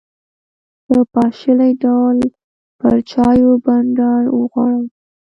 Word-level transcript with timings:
په 0.87 0.97
پاشلي 1.13 1.71
ډول 1.83 2.17
پر 2.79 2.95
چایو 3.11 3.51
بانډار 3.65 4.23
وغوړاوه. 4.29 4.89